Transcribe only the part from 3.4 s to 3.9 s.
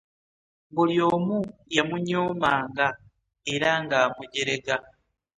era